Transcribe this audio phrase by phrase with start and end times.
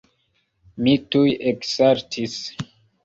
[0.87, 2.39] Mi tuj eksaltis.